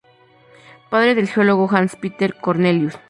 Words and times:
Padre 0.89 1.13
del 1.13 1.27
geólogo 1.27 1.69
Hans 1.71 1.95
Peter 1.95 2.33
Cornelius. 2.35 2.95